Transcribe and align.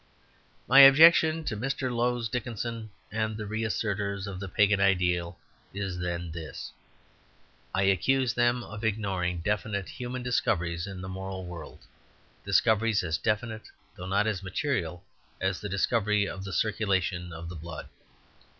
My 0.67 0.79
objection 0.79 1.43
to 1.43 1.55
Mr. 1.55 1.95
Lowes 1.95 2.27
Dickinson 2.27 2.89
and 3.11 3.37
the 3.37 3.45
reassertors 3.45 4.25
of 4.25 4.39
the 4.39 4.49
pagan 4.49 4.81
ideal 4.81 5.37
is, 5.75 5.99
then, 5.99 6.31
this. 6.31 6.71
I 7.71 7.83
accuse 7.83 8.33
them 8.33 8.63
of 8.63 8.83
ignoring 8.83 9.41
definite 9.41 9.87
human 9.89 10.23
discoveries 10.23 10.87
in 10.87 11.01
the 11.01 11.07
moral 11.07 11.45
world, 11.45 11.85
discoveries 12.43 13.03
as 13.03 13.19
definite, 13.19 13.69
though 13.95 14.07
not 14.07 14.25
as 14.25 14.41
material, 14.41 15.03
as 15.39 15.61
the 15.61 15.69
discovery 15.69 16.27
of 16.27 16.45
the 16.45 16.51
circulation 16.53 17.31
of 17.31 17.47
the 17.47 17.55
blood. 17.55 17.87